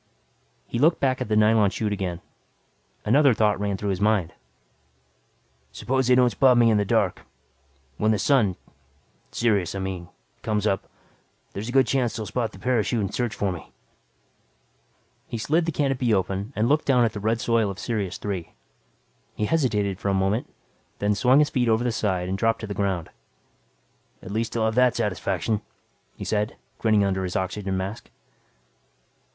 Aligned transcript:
He 0.65 0.79
looked 0.79 0.99
back 0.99 1.21
at 1.21 1.27
the 1.27 1.35
nylon 1.35 1.69
chute 1.69 1.93
again. 1.93 2.21
Another 3.05 3.35
thought 3.35 3.59
ran 3.59 3.77
through 3.77 3.91
his 3.91 4.01
mind. 4.01 4.33
Suppose 5.71 6.07
they 6.07 6.15
don't 6.15 6.31
spot 6.31 6.57
me 6.57 6.71
in 6.71 6.77
the 6.79 6.85
dark. 6.85 7.21
When 7.97 8.09
the 8.09 8.17
sun 8.17 8.55
Sirius, 9.31 9.75
I 9.75 9.79
mean 9.79 10.09
comes 10.41 10.65
up, 10.65 10.89
there's 11.53 11.69
a 11.69 11.71
good 11.71 11.85
chance 11.85 12.15
they'll 12.15 12.25
spot 12.25 12.51
the 12.51 12.57
parachute 12.57 12.99
and 12.99 13.13
search 13.13 13.35
for 13.35 13.55
him. 13.55 13.71
He 15.27 15.37
slid 15.37 15.67
the 15.67 15.71
canopy 15.71 16.15
open 16.15 16.51
and 16.55 16.67
looked 16.67 16.85
down 16.87 17.05
at 17.05 17.13
the 17.13 17.19
red 17.19 17.39
soil 17.39 17.69
of 17.69 17.77
Sirius 17.77 18.17
Three. 18.17 18.53
He 19.35 19.45
hesitated 19.45 19.99
for 19.99 20.09
a 20.09 20.15
moment, 20.15 20.51
then 20.97 21.13
swung 21.13 21.37
his 21.37 21.51
feet 21.51 21.69
over 21.69 21.83
the 21.83 21.91
side 21.91 22.27
and 22.27 22.35
dropped 22.39 22.61
to 22.61 22.65
the 22.65 22.73
ground. 22.73 23.11
"At 24.23 24.31
least 24.31 24.57
I'll 24.57 24.65
have 24.65 24.73
that 24.73 24.95
satisfaction," 24.95 25.61
he 26.15 26.25
said, 26.25 26.55
grinning 26.79 27.03
under 27.03 27.23
his 27.23 27.35
oxygen 27.35 27.77
mask. 27.77 28.09